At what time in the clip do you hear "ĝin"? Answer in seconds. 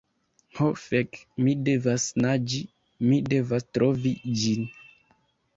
4.45-4.69